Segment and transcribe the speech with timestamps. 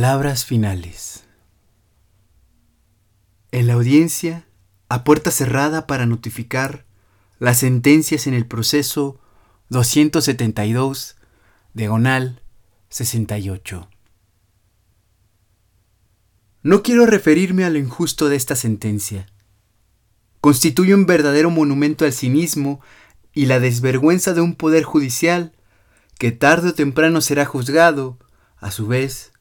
[0.00, 1.24] Palabras finales.
[3.52, 4.46] En la audiencia,
[4.88, 6.86] a puerta cerrada para notificar
[7.38, 9.20] las sentencias en el proceso
[9.68, 11.16] 272,
[11.74, 12.40] diagonal
[12.88, 13.90] 68.
[16.62, 19.26] No quiero referirme a lo injusto de esta sentencia.
[20.40, 22.80] Constituye un verdadero monumento al cinismo
[23.34, 25.52] y la desvergüenza de un poder judicial
[26.18, 28.18] que tarde o temprano será juzgado,
[28.56, 29.32] a su vez,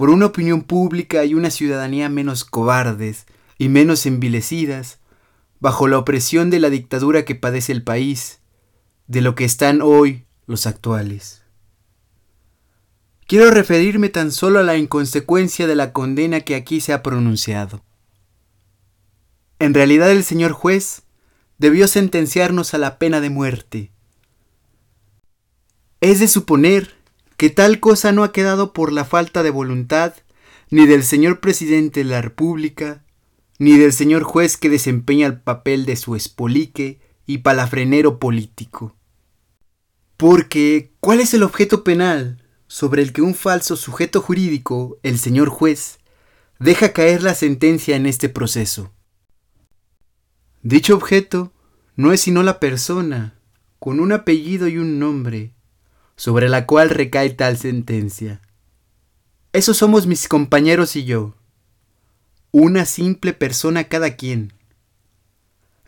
[0.00, 3.26] por una opinión pública y una ciudadanía menos cobardes
[3.58, 4.98] y menos envilecidas,
[5.58, 8.40] bajo la opresión de la dictadura que padece el país,
[9.08, 11.42] de lo que están hoy los actuales.
[13.26, 17.84] Quiero referirme tan solo a la inconsecuencia de la condena que aquí se ha pronunciado.
[19.58, 21.02] En realidad el señor juez
[21.58, 23.92] debió sentenciarnos a la pena de muerte.
[26.00, 26.99] Es de suponer
[27.40, 30.12] que tal cosa no ha quedado por la falta de voluntad
[30.70, 33.02] ni del señor presidente de la República,
[33.58, 38.94] ni del señor juez que desempeña el papel de su espolique y palafrenero político.
[40.18, 45.48] Porque, ¿cuál es el objeto penal sobre el que un falso sujeto jurídico, el señor
[45.48, 45.98] juez,
[46.58, 48.92] deja caer la sentencia en este proceso?
[50.60, 51.54] Dicho objeto
[51.96, 53.40] no es sino la persona,
[53.78, 55.54] con un apellido y un nombre,
[56.20, 58.42] sobre la cual recae tal sentencia.
[59.54, 61.34] Esos somos mis compañeros y yo,
[62.50, 64.52] una simple persona cada quien.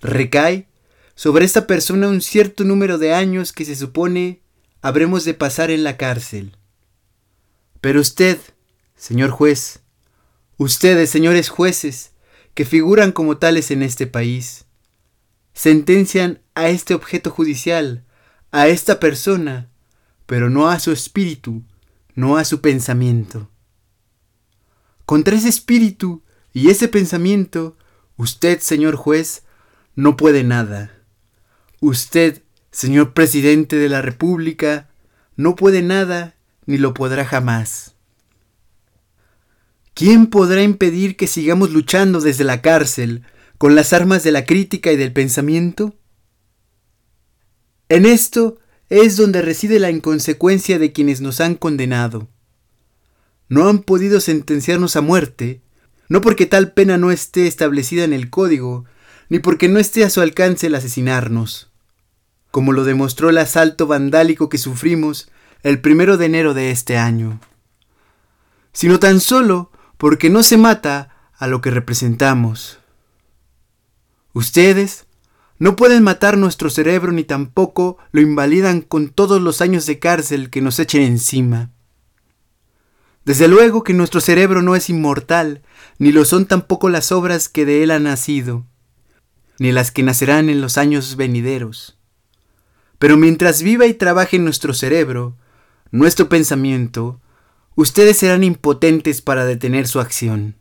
[0.00, 0.69] Recae
[1.14, 4.41] sobre esta persona un cierto número de años que se supone
[4.80, 6.56] habremos de pasar en la cárcel.
[7.83, 8.39] Pero usted,
[8.96, 9.80] señor juez,
[10.56, 12.12] ustedes, señores jueces,
[12.55, 14.64] que figuran como tales en este país,
[15.52, 18.06] sentencian a este objeto judicial,
[18.50, 19.69] a esta persona,
[20.33, 21.62] pero no a su espíritu,
[22.14, 23.51] no a su pensamiento.
[25.05, 26.23] Contra ese espíritu
[26.55, 27.77] y ese pensamiento,
[28.17, 29.42] usted, señor juez,
[29.95, 30.90] no puede nada.
[31.80, 34.89] Usted, señor presidente de la República,
[35.36, 36.34] no puede nada
[36.64, 37.95] ni lo podrá jamás.
[39.92, 43.23] ¿Quién podrá impedir que sigamos luchando desde la cárcel
[43.58, 45.95] con las armas de la crítica y del pensamiento?
[47.90, 48.61] En esto
[49.01, 52.29] es donde reside la inconsecuencia de quienes nos han condenado.
[53.48, 55.63] No han podido sentenciarnos a muerte,
[56.11, 58.85] no porque tal pena no esté establecida en el código,
[59.31, 61.73] ni porque no esté a su alcance el asesinarnos,
[62.51, 65.31] como lo demostró el asalto vandálico que sufrimos
[65.63, 67.41] el primero de enero de este año,
[68.75, 72.79] sino tan solo porque no se mata a lo que representamos.
[74.35, 75.07] Ustedes,
[75.62, 80.50] no pueden matar nuestro cerebro ni tampoco lo invalidan con todos los años de cárcel
[80.50, 81.70] que nos echen encima.
[83.24, 85.62] Desde luego que nuestro cerebro no es inmortal,
[86.01, 88.67] ni lo son tampoco las obras que de él han nacido,
[89.61, 91.96] ni las que nacerán en los años venideros.
[92.98, 95.36] Pero mientras viva y trabaje nuestro cerebro,
[95.92, 97.20] nuestro pensamiento,
[97.77, 100.56] ustedes serán impotentes para detener su acción.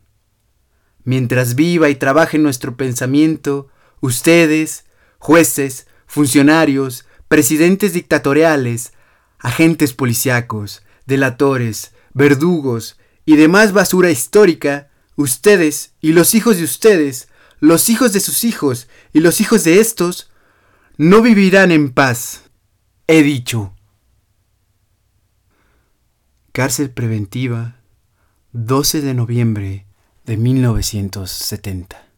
[1.02, 3.66] Mientras viva y trabaje nuestro pensamiento,
[4.00, 4.84] ustedes,
[5.22, 8.92] jueces, funcionarios, presidentes dictatoriales,
[9.38, 17.28] agentes policíacos, delatores, verdugos y demás basura histórica, ustedes y los hijos de ustedes,
[17.60, 20.28] los hijos de sus hijos y los hijos de estos,
[20.96, 22.42] no vivirán en paz.
[23.06, 23.76] He dicho.
[26.50, 27.76] Cárcel preventiva,
[28.50, 29.86] 12 de noviembre
[30.26, 32.11] de 1970.